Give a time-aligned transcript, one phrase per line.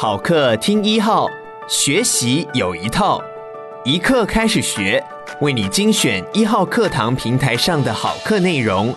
[0.00, 1.28] 好课听一号，
[1.68, 3.20] 学习有一套，
[3.84, 5.02] 一课开始学，
[5.40, 8.94] 为你精选一号课堂平台上的好课内容，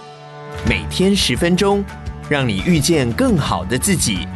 [0.69, 1.83] 每天十分钟，
[2.29, 4.27] 让你遇见更好的自己。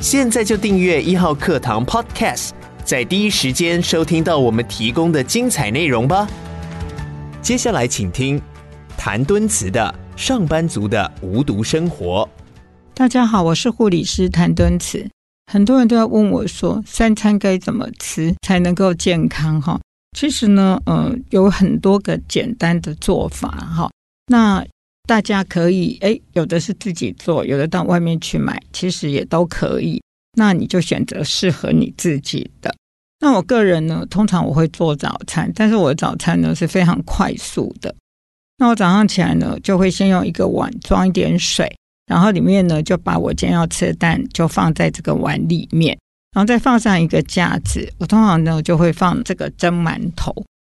[0.00, 2.52] 现在就订阅一号课堂 Podcast，
[2.82, 6.26] 在第一时间收听到我们提供的精彩内容吧。
[7.42, 8.40] 接下来请听
[8.96, 12.26] 谭敦慈的《上班族的无毒生活》。
[12.94, 15.10] 大家好，我是护理师谭敦慈。
[15.46, 19.60] 很多人都要问我说，三餐该怎么吃才能够健康？
[19.62, 19.80] 哈，
[20.16, 23.88] 其实呢，呃，有很多个简单的做法，哈。
[24.26, 24.64] 那
[25.06, 30.02] 大家可以，诶，有的是自己做，有的到外面去买，其实也都可以。
[30.36, 32.74] 那你就选择适合你自己的。
[33.20, 37.94] 那我个人呢，通常我会做早餐，但是我的早餐呢是非常快速的。
[38.58, 41.72] 那我早上起来呢，就会先用一个碗装一点水。
[42.06, 45.98] 然后里面呢，就把我今天要吃的蛋就放在这个碗里面，
[46.32, 47.92] 然后再放上一个架子。
[47.98, 50.32] 我通常呢就会放这个蒸馒头。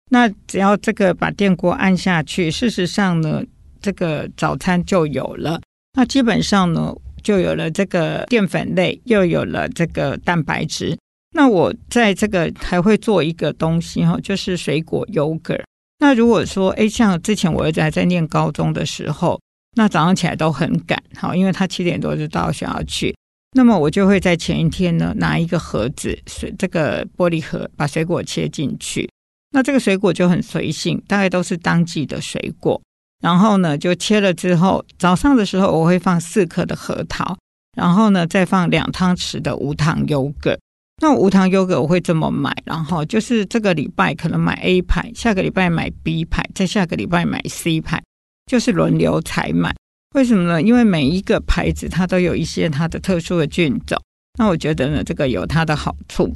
[0.10, 3.44] 那只要这个把电锅按下去，事实上呢，
[3.80, 5.62] 这个早餐就有了。
[5.94, 10.98] 那基本上呢，就有了这个淀粉类，又有了这个蛋白质。
[11.36, 15.62] 那我在这个还会做一个东西哈，就是水果 yogurt。
[16.00, 19.40] 那如果说诶，像之前我儿子还在念高中的时候。
[19.76, 23.16] 那早上起来都很赶，好，因为他七点多就到学校去。
[23.56, 29.10] 那么我就会在前一天呢，拿一个盒子，水这个玻璃盒，把水果切进去。
[29.52, 32.80] 那这个水果就很随性，大概都是当季的水果。
[33.22, 37.38] 然后呢，就切了之后，早上的时候我会放四颗的核桃，
[37.76, 40.58] 然后呢再放两汤匙的无糖优格。
[41.02, 48.02] 那无糖优格我会这么买，然后就是这个礼拜可能买 A 牌，下个礼拜买 B 牌，再下个礼拜买 C 牌。
[48.50, 49.72] 就是轮流采买，
[50.16, 50.60] 为什么呢？
[50.60, 53.96] 因为每一个牌子它都有一些它的特殊的菌种，
[54.40, 56.34] 那我觉得呢，这个有它的好处。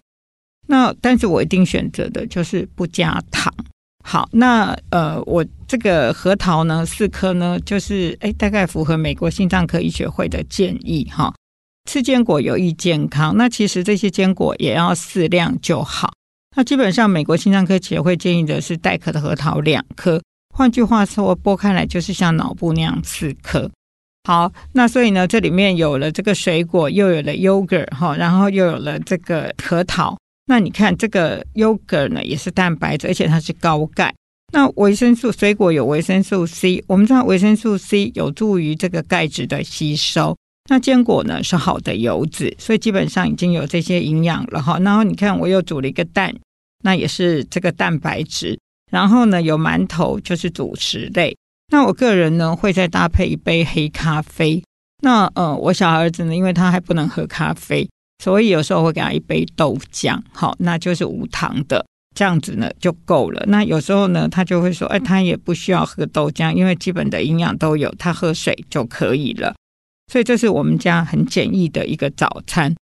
[0.67, 3.51] 那但是我一定选择的就是不加糖。
[4.05, 11.33] 好，那呃，我这个核桃呢，四颗呢，就是诶，大概符合美国心脏科医学会的建议哈。
[11.89, 16.13] 吃坚果有益健康，那其实这些坚果也要适量就好。
[16.55, 20.21] 那基本上美国心脏科协会建议的是带壳的核桃两颗。
[20.55, 23.69] 换句话说，剥开来就是像脑部那样四颗。
[24.25, 30.15] 好，那所以呢，这里面有了这个水果，又有了 yogurt 哈，然后又有了这个核桃。
[30.45, 34.13] 那你看这个 yogurt 呢，也是蛋白质，而且它是高钙。
[34.53, 40.37] 那维生素，水果有维生素 C，我们知道维生素 C 有助于这个钙质的吸收。
[40.69, 44.77] 那坚果呢是好的油脂，所以基本上已经有这些营养了哈。
[44.79, 46.33] 然后你看，我又煮了一个蛋，
[46.83, 48.57] 那也是这个蛋白质。
[48.93, 51.35] 然后呢，有馒头就是主食类。
[51.71, 54.63] 那我个人呢，会再搭配一杯黑咖啡。
[55.01, 57.89] 那呃，我小儿子呢，因为他还不能喝咖啡，
[58.23, 61.83] 所以有时候会给他一杯豆浆，好，那就是无糖的，
[62.15, 63.43] 这样子呢就够了。
[63.47, 69.55] 那有时候呢，他就会说，哎，他也不需要喝豆浆，因为基本的营养都有，他喝水就可以了。
[70.11, 72.75] 所以这是我们家很简易的一个早餐。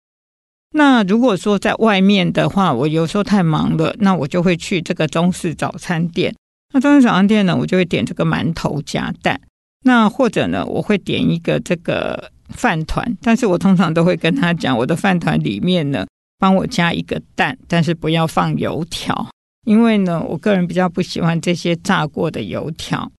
[0.73, 6.35] 那如果说在外面的话，我有时候太忙了，那我就会去这个中式早餐店。
[6.75, 9.41] 那中式早餐店呢，我就会点这个馒头夹蛋。
[9.85, 16.07] 那或者呢，我会点一个这个饭团，但是我通常都会跟他讲，我的饭团里面呢，
[16.39, 19.29] 帮我加一个蛋，但是不要放油条，
[19.65, 23.11] 因为呢，我个人比较不喜欢这些炸过的油条。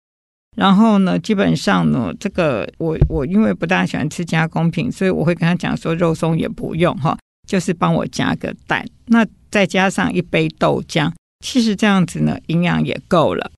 [0.58, 7.18] 然后呢，基本上呢，这个我我因为不大喜欢吃加工品，所以我会跟他讲说，肉松也不用哈。
[7.50, 11.12] 就是帮我加个蛋，那再加上一杯豆浆，
[11.44, 13.52] 其实这样子呢，营养也够了。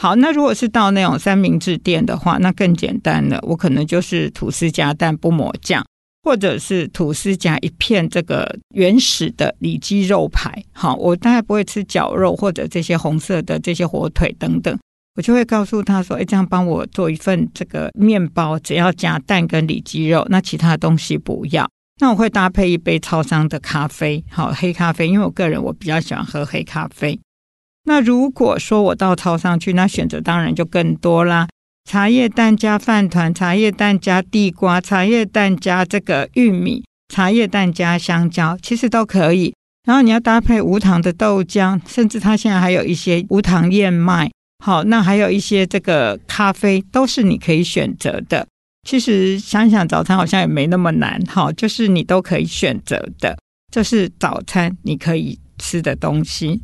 [0.00, 3.40] 好，那如果是到那种三明治店的话，那更简单了。
[3.42, 5.84] 我可能就是吐司加蛋不抹酱，
[6.22, 10.62] 或者是吐司加一片这个原始的里脊肉排。
[10.70, 14.78] 好，我大概不会吃绞肉或者这些红色的这些火腿等等，
[15.16, 27.18] 我就会告诉他说：“哎，这样帮我做一份这个面包，只要加蛋跟里脊肉，那其他东西不要。”那我会搭配一杯超商的咖啡，好，黑咖啡，因为我个人我比较喜欢喝黑咖啡。
[27.84, 31.48] 那如果说我到超商去，那选择当然就更多啦，
[31.88, 39.54] 茶叶蛋加饭团，茶叶蛋加地瓜，茶叶蛋加这个玉米，茶叶蛋加香蕉，其实都可以。
[39.86, 44.30] 然后你要搭配无糖的豆浆，甚至它现在还有一些无糖燕麦，
[44.62, 48.46] 好，那还有一些这个咖啡，都是你可以选择的。
[48.86, 53.36] 其实想想早餐好像也没那么难，哈，就是你都可以选择的，
[53.72, 56.62] 这是早餐你可以吃的东西。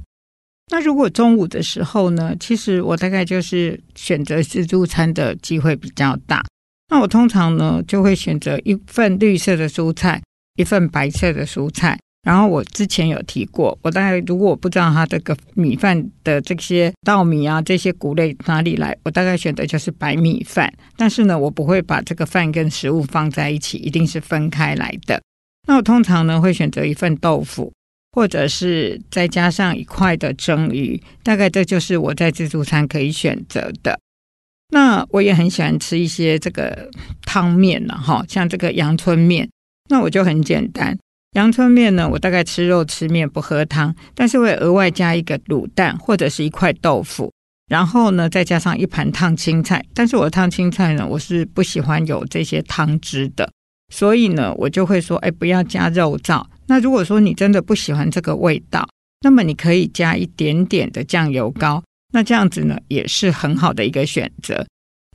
[0.70, 2.34] 那如果中午的时候呢？
[2.38, 6.44] 其实我大概就是选择自助餐的机会比较大。
[6.88, 10.22] 那我通常呢就会选择一份绿色的蔬菜，
[10.54, 11.98] 一份白色的蔬菜。
[12.22, 20.72] 然后我之前有提过，我大概如果我不知道它这个米饭的这些稻米啊这些谷类哪里来，我大概选的就是白米饭。
[20.96, 25.20] 但是呢，我不会把这个饭跟食物放在一起，一定是分开来的。
[25.66, 27.72] 那我通常呢会选择一份豆腐，
[28.12, 33.98] 或者是再加上一块的蒸鱼，大概这就是我在自助餐可以选择的。
[34.68, 36.88] 那我也很喜欢吃一些这个
[37.26, 39.50] 汤面了哈，像这个阳春面，
[39.90, 40.96] 那我就很简单。
[41.32, 47.32] 阳春面呢，我大概吃肉吃面不喝汤，但是会额外加一个卤蛋或者是一块豆腐，
[47.70, 49.82] 然后呢再加上一盘烫青菜。
[49.94, 53.50] 但是我烫青菜呢，我是不喜欢有这些汤汁的，
[53.90, 56.44] 所以呢我就会说，哎，不要加肉燥。
[56.66, 58.86] 那如果说你真的不喜欢这个味道，
[59.22, 61.82] 那么你可以加一点点的酱油膏，
[62.12, 64.66] 那这样子呢也是很好的一个选择。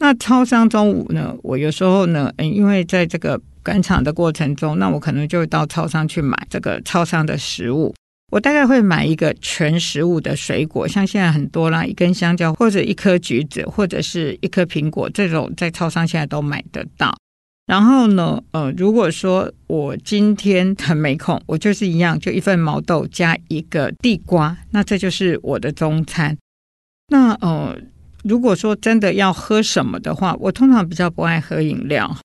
[0.02, 3.40] 那超商中午呢，我有时候呢，嗯，因为在这个。
[3.68, 7.94] 赶场的过程中，那我可能就会到超商去买这个超商的食物。
[8.32, 17.14] 我大概会买一个全食物的水果，像现在很多啦，一根香蕉或者一颗橘子或者是一颗苹果，这种在超商现在都买得到。
[17.66, 26.38] 然后呢，呃，如果说我今天很没空，我就是一样，就一份毛豆加一个地瓜，那这就是我的中餐。
[27.10, 27.78] 那呃，
[28.24, 32.18] 如果说真的要喝什么的话，我通常比较不爱喝饮料。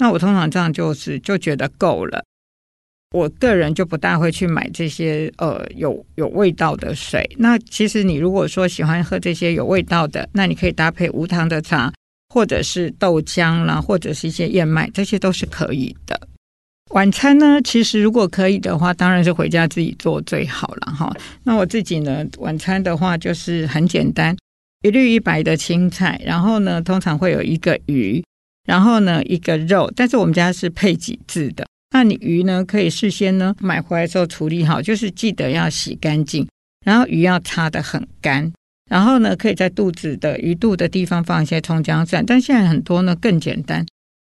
[0.00, 2.24] 那我通常这样就是就觉得够了，
[3.12, 7.28] 我个人就不大会去买这些呃有有味道的水。
[7.36, 11.92] 那其实你如果说喜欢喝这些有味道的，那你可以搭配无糖的茶，
[12.30, 16.18] 或者是豆浆啦，或者是一些燕麦，这些都是可以的。
[16.92, 21.14] 晚餐呢，其实如果可以的话，当然是回家自己做最好了哈。
[21.44, 24.34] 那我自己呢，晚餐的话就是很简单，
[24.82, 28.24] 一绿一白的青菜，然后呢，通常会有一个鱼。
[28.70, 31.66] 然后呢，一个肉，但是我们家是配几只的。
[31.92, 36.46] 那你鱼呢，可以事先呢买回来之后处理好，就是记得要洗干净，
[36.86, 38.52] 然后鱼要擦得很干。
[38.88, 42.24] 然后呢，可以在肚子的鱼肚的地方放一些葱姜蒜。
[42.24, 43.84] 但现在很多呢更简单，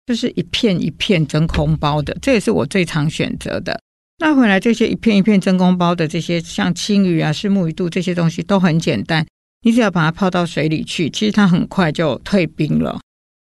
[0.07, 3.79] 就是一片一片真空包的，这也是我最常选择的。
[4.17, 9.23] 那回来这些一片一片真空包的这些，像青鱼啊、虱目鱼肚这些东西都很简单，
[9.61, 12.99] 你只要把它泡到水里去，其实它很快就退冰了。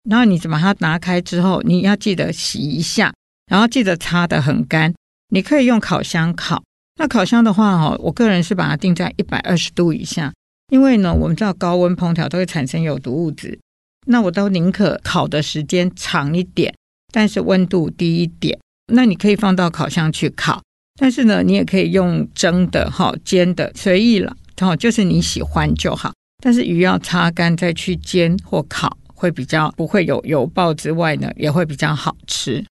[0.09, 3.13] 然后你把它拿开之后，你要记得洗一下，
[3.51, 4.93] 然后记得擦得很干。
[5.31, 6.63] 你可以用烤箱烤。
[6.99, 10.33] 那烤箱的话，哈，我个人是把它定在一百二十度以下，
[10.71, 13.59] 因为呢，我们知道高温烹调都会产生有毒物质。
[14.07, 16.75] 那我都宁可烤的时间长一点，
[17.13, 18.59] 但是温度低一点。
[18.93, 20.61] 那你可以放到烤箱去烤，
[21.01, 26.13] 但是呢，你也可以用蒸的、哈煎的，随意了，哈，就是你喜欢就好。
[26.43, 28.99] 但是鱼要擦干再去煎或烤。
[29.23, 32.65] 会比较不会有油爆之外呢，也会比较好吃。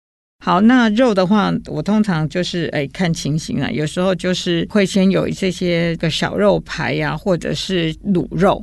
[0.45, 8.61] 好，那肉的话，我通常就是哎看情形啊，有时候就是会先有这些个小肉排呀、或者是卤肉。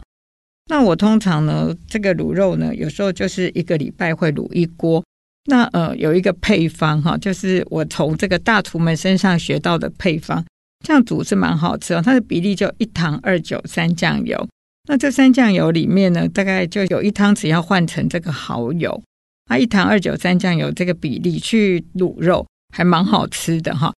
[0.69, 5.01] 那我通常呢，这个卤肉呢，有时候就是一个礼拜会卤一锅。
[5.45, 10.43] 那呃，有一个配方哈，就是我从这个大厨们身上学到的配方，
[10.85, 12.01] 这样煮是蛮好吃哦。
[12.03, 14.45] 它的比例就一糖二酒三酱油。
[14.89, 19.03] 那这三酱油里面呢，大概就有一汤匙要换成这个蚝油，
[19.49, 23.93] 啊，一糖二酒三酱油这个比例去卤肉，还蛮好吃的哈。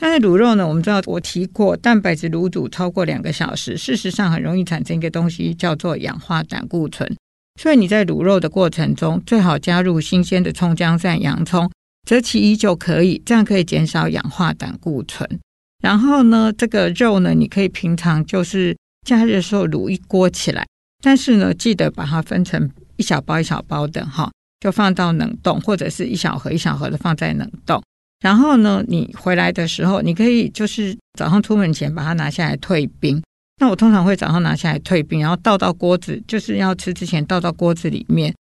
[0.00, 7.14] 但是卤肉呢，我们知道我提过，蛋白质卤煮超过两个小时，事实上很容易产生一个东西叫做氧化胆固醇。
[7.60, 11.70] 所以你在卤肉的过程中，最好加入新鲜的葱姜蒜、洋葱，
[12.08, 15.28] 择其一就可以，这样可以减少氧化胆固醇。
[15.82, 18.74] 然后呢，这个肉呢，你可以平常就是。
[19.06, 20.66] 加热的时候卤一锅起来，
[21.02, 24.30] 但是呢，记得把它分成一小包一小包的哈，
[24.60, 27.82] 就放到冷冻，或者是一小盒一小盒的放在冷冻。
[28.20, 33.22] 然后呢，你回来的时候，你可以就是早上出门前把它拿下来退冰。
[33.60, 38.34] 那我通常会早上拿下来退冰，然后倒到锅子，就是要吃之前倒到锅子里面。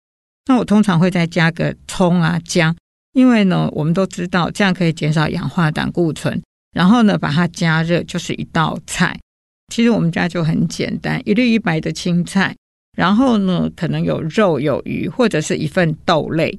[0.48, 2.76] 那我通常会再加个葱啊姜，
[3.14, 6.42] 因为呢，我们都知道这样可以减少氧化胆固醇。
[6.74, 9.18] 然后呢，把它加热就是一道菜。
[9.70, 12.56] 其实我们家就很简单，一绿一白的青菜，
[12.98, 16.58] 然后呢，可能有肉有鱼，或者是一份豆类。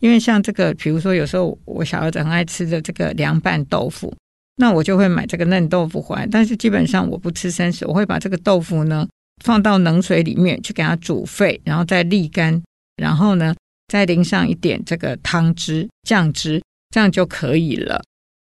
[0.00, 4.14] 因为像这个，比如说有时候我小儿子很爱吃的这个凉拌豆腐，
[4.56, 6.26] 那我就会买这个嫩豆腐回来。
[6.26, 9.06] 但是基本上我不吃生食，我会把这个豆腐呢
[9.42, 12.62] 放到冷水里面去给它煮沸，然后再沥干，
[12.96, 13.54] 然后呢
[13.88, 18.02] 再淋上一点这个汤汁酱汁，这样就可以了。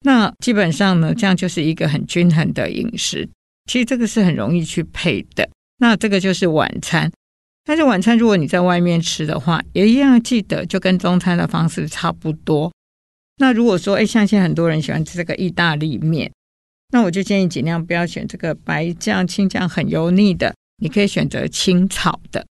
[0.05, 3.27] 那基本上呢，这样就是一个很均衡的饮食。
[3.67, 7.11] 其实这个是很容易去配的，那这个就是晚餐。
[7.65, 12.73] 但是晚餐如果你在外面吃的话，也一样记得就跟中餐的方式差不多。
[13.39, 16.31] 那如果说，哎，像现在很多人喜欢吃这个意大利面，
[16.93, 22.47] 那我就建议尽量不要选这个白酱、青酱很油腻的，你可以选择清炒的。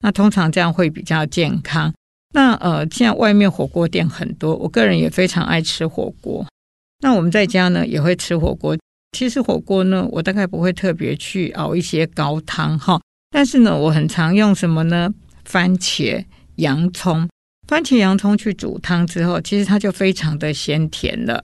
[0.00, 1.94] 那通常这样会比较健康。
[2.34, 6.44] 那呃，现在外面火锅店很多，我个人也非常爱吃火锅。
[7.00, 8.76] 那我们在家呢也会吃火锅。
[9.12, 13.00] 其实火锅呢，我大概不会特别去熬一些高汤哈，
[13.30, 15.12] 但是呢，我很常用什么呢？
[15.44, 16.24] 番茄、
[16.56, 17.28] 洋葱。
[17.66, 21.42] 番茄、洋葱去煮汤之后，其实它就非常的鲜甜了。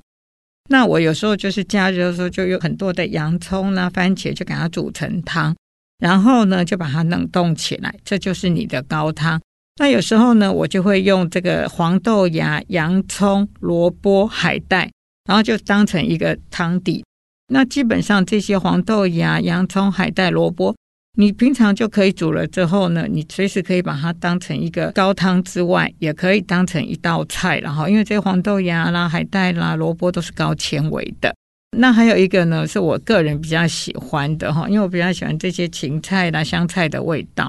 [0.71, 5.55] 那我有时候就是加热的时候，就有很多的洋葱啦、番茄，就给它煮成汤，
[5.99, 9.41] 然后呢，就把它冷冻起来，这就是你的高汤。
[9.79, 14.91] 那有时候呢，我就会用这个黄豆芽、洋葱、萝卜、海带，
[15.27, 17.05] 然后就当成一个汤底。
[17.49, 20.75] 那基本上这些黄豆芽、洋葱、海带、萝卜。
[21.17, 27.61] 你平常就可以煮了之后呢，你随时可以把它当成一个高汤之外，也可以当成一道菜。
[27.61, 31.33] 然后，因为这些黄豆芽啦、海带啦、萝卜都是高纤维的。
[31.79, 37.49] 那还有一个呢，是我个人比较喜欢的哈，因为我比较喜欢这些芹菜啦、香菜的味道。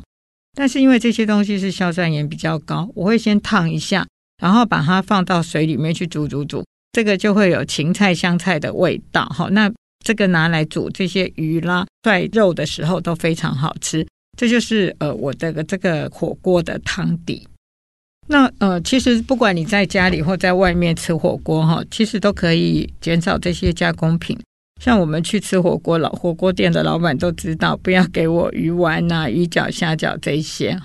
[0.53, 4.05] 但是因为这些东西是硝酸盐比较高，我会先烫一下，
[4.39, 9.25] 然后把它放到水里面去煮煮煮，这个就会有芹菜、香菜的味道。
[9.33, 9.71] 好，那。
[10.05, 14.07] 这个拿来煮这些鱼啦、涮肉的时候都非常好吃，
[14.37, 17.45] 这就是呃我的这个火锅的汤底。
[18.27, 24.39] 那呃，其实不管你在家里或在外面吃火锅哈，其实都可以减少这些加工品。
[24.79, 30.79] 像我们去吃火锅，老火锅店的老板都知道，不要给我鱼丸呐、鱼饺、虾饺这些。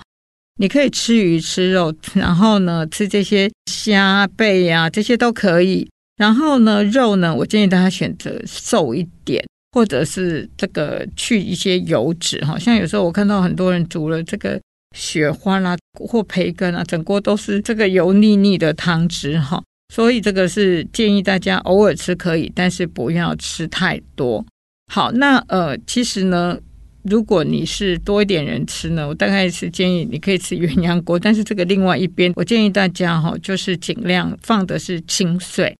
[0.59, 5.87] 你可以吃鱼吃肉，然后呢吃这些虾贝呀、啊，这些都可以。
[6.21, 12.59] 然后呢，肉呢，我建议大家选择瘦一点，或者是这个去一些油脂哈。
[12.59, 14.61] 像有时候我看到很多人煮了这个
[14.95, 19.63] 雪花啦或培根啊，整锅都是这个油腻腻的汤汁哈。
[19.91, 24.45] 所以这个是建议大家偶尔吃可以，但是不要吃太多。
[24.93, 26.55] 好，那呃，其实呢，
[27.01, 35.75] 如果你是多一点人吃呢，我大概是建议你可以吃鸳鸯锅，但是这个另外一边，我建议大家哈，就是尽量放的是清水。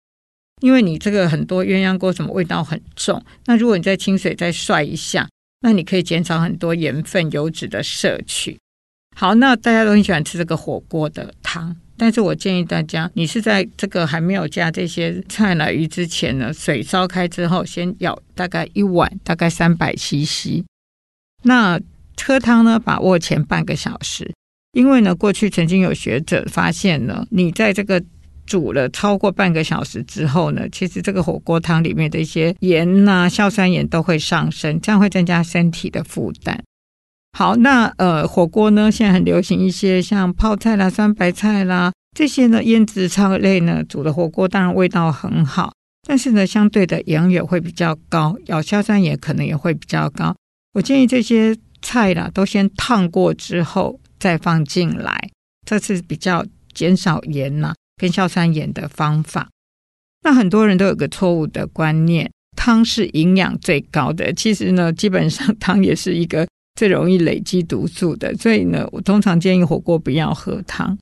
[0.62, 5.28] 因为你这个很多鸳鸯锅什么味道很重，那如果你在清水再涮一下，
[5.62, 8.58] 那你可以减少很多盐分、油脂的摄取。
[9.16, 20.64] 好，那大家都很喜欢吃这个火锅的汤，但是我建议大家，你是在这个还没有加这些菜奶鱼之前呢，水烧开之后，先舀大概一碗，大概三百 CC。
[21.44, 21.80] 那
[22.24, 24.32] 喝汤呢，把握前半个小时，
[24.74, 28.02] 因为呢，过去曾经有学者发现呢，你在这个
[28.52, 36.62] 煮了超过半个小时之后呢，其实这个火锅汤里面的一些盐呐、硝酸盐都会上升，这样会增加身体的负担。
[37.32, 45.72] 好，那呃，火锅呢，现在很流行一些像泡菜啦、酸白菜啦这些呢，腌制菜类呢，煮的火锅当然味道很好，
[46.06, 50.36] 但是呢，相对的盐也会比较高，亚硝酸盐可能也会比较高。
[50.74, 55.30] 我建议这些菜啦都先烫过之后再放进来，
[55.66, 57.74] 这是比较减少盐呐。
[58.02, 59.48] 跟硝酸盐的方法，
[60.24, 64.34] 那很多人都有个错误的观念，汤是营养最高的。
[64.34, 68.36] 其实呢，基本上汤也是一个最容易累积毒素的。
[68.38, 70.98] 所以呢，我通常建议火锅不要喝汤。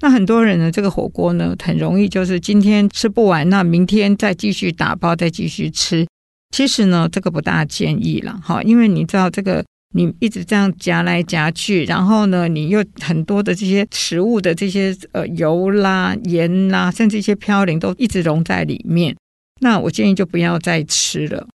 [0.00, 6.06] 那很多人呢，这个火锅呢，很容易就是今天吃不完，那明天再继续打包，再继续吃。
[6.56, 9.62] 其实呢，这个不大建议了哈，因为你知道这个。
[9.94, 19.16] 你一直这样夹来夹去，然后呢，你又很多的这些食物的这些呃油啦、盐啦，甚至一些嘌呤都一直溶在里面。
[19.60, 21.48] 那我建议就不要再吃了。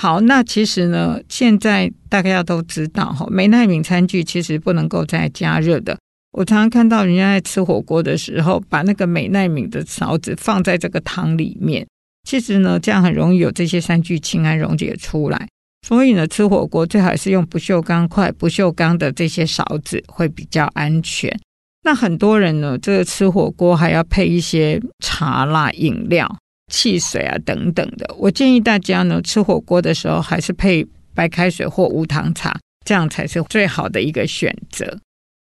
[0.00, 5.98] 好，那其实呢，现在大家都知道哈，美耐皿餐具其实不能够再加热的。
[6.32, 11.86] 我常常看到人家在吃火锅的时候，把那个美耐皿的勺子放在这个汤里面，
[12.24, 15.46] 其实呢，这样很容易有这些三聚氰胺溶解出来。
[15.86, 21.34] 所以呢，吃火锅最好是用不锈钢筷、不锈钢的这些勺子会比较安全。
[21.82, 26.36] 那很多人呢，这个吃火锅还要配一些茶啦、饮料、
[26.70, 28.14] 汽水啊等等的。
[28.18, 34.98] 我建议大家呢，吃火锅的时候还是配白开水或无糖茶，这样才是最好的一个选择。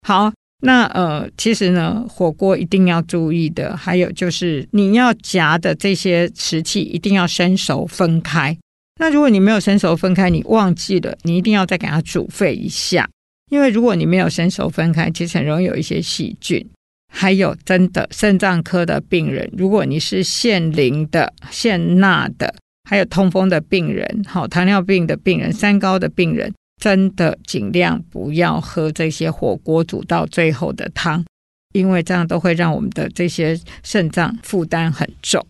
[0.08, 8.58] 好，那呃，其实呢，火锅一定要注意的，还有就是你要夹的这些瓷器一定要生熟分开。
[8.99, 13.09] 那如果你没有生熟分开，你忘记了，你一定要再给它煮沸一下，
[13.49, 16.65] 因为如果你没有生熟分开，其实很容易有一些细菌。
[17.11, 22.53] 还有，真的肾脏科的病人，如果你是限磷的、限钠的，
[22.89, 31.23] 还有痛风的病人，好，糖尿病的病人、三高的病人，真的尽量不要喝这些火锅煮到最后的汤。
[31.73, 35.45] 因为这样都会让我们的这些肾脏负担很重。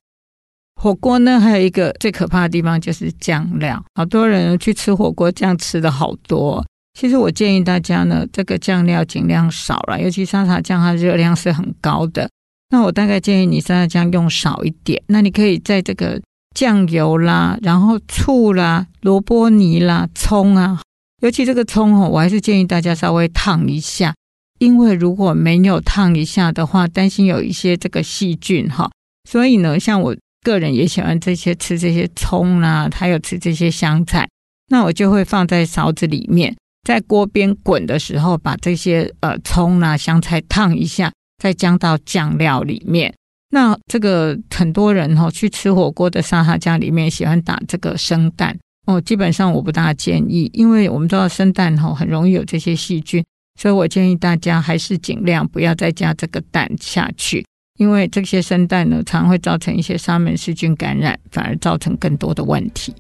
[0.82, 6.64] 火锅呢，还有一个最可怕的地方就是酱料，好多人去吃火锅酱吃的好多。
[6.94, 12.30] 其实我建议大家呢，这个酱料尽量少了，尤其沙茶酱它热量是很高的。
[12.70, 15.02] 那我大概建议你沙茶酱用少一点。
[15.08, 16.22] 那你可以在这个
[16.54, 20.80] 酱油啦，然后醋啦、萝卜泥啦、葱啊，
[21.22, 24.14] 尤其这个葱哦，我还是建议大家稍微烫一下，
[24.60, 28.92] 因为如果没有烫一下的话，担心有一些这个细菌哈。
[29.28, 30.16] 所以呢，像我。
[30.46, 34.30] 个人也喜欢这些吃这些葱啊，还有吃这些香菜，
[34.70, 41.12] 那我就会放在勺子里面，在锅边滚的时候，把这些呃葱啊、香菜烫一下，
[41.42, 43.12] 再浇到酱料里面。
[43.50, 53.26] 那这个很多人哈、去吃火锅的沙茶酱里面喜欢打这个生蛋哦，基本上我不大建议，因为我们知道生蛋哈、很容易有这些细菌，
[53.60, 57.44] 所以我建议大家还是尽量不要再加这个蛋下去。
[57.78, 62.94] 因为这些生蛋呢，常会造成一些沙门氏菌感染，反而造成更多的问题。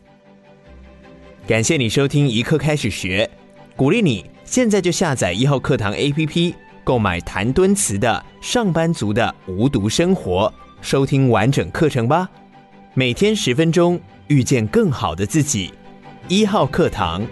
[1.48, 3.29] 感谢你收听一课开始学，
[3.75, 6.53] 鼓励你现在就下载一号课堂 APP，
[6.84, 10.53] 购买谭敦慈的《上班族的无毒生活》，
[10.86, 12.29] 收听完整课程吧。
[12.94, 15.72] 每天十分钟，遇见更好的自己。
[16.27, 17.25] 一号课堂。